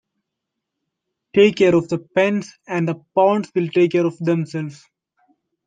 Take 1.35 1.57
care 1.57 1.75
of 1.75 1.87
the 1.89 1.99
pence 1.99 2.57
and 2.67 2.87
the 2.87 2.95
pounds 3.15 3.51
will 3.53 3.67
take 3.67 3.91
care 3.91 4.07
of 4.07 4.17
themselves. 4.17 4.83